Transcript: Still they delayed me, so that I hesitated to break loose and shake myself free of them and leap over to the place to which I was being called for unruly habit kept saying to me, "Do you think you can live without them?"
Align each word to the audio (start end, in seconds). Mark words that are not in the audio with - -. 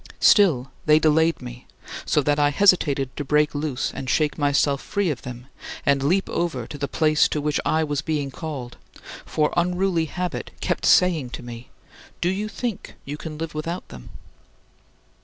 Still 0.19 0.71
they 0.87 0.97
delayed 0.97 1.43
me, 1.43 1.67
so 2.07 2.23
that 2.23 2.39
I 2.39 2.49
hesitated 2.49 3.15
to 3.15 3.23
break 3.23 3.53
loose 3.53 3.91
and 3.93 4.09
shake 4.09 4.35
myself 4.35 4.81
free 4.81 5.11
of 5.11 5.21
them 5.21 5.45
and 5.85 6.01
leap 6.01 6.27
over 6.27 6.65
to 6.65 6.77
the 6.79 6.87
place 6.87 7.27
to 7.27 7.39
which 7.39 7.59
I 7.67 7.83
was 7.83 8.01
being 8.01 8.31
called 8.31 8.77
for 9.27 9.53
unruly 9.55 10.05
habit 10.05 10.49
kept 10.59 10.87
saying 10.87 11.29
to 11.37 11.43
me, 11.43 11.69
"Do 12.19 12.29
you 12.29 12.47
think 12.47 12.95
you 13.05 13.15
can 13.15 13.37
live 13.37 13.53
without 13.53 13.89
them?" 13.89 14.09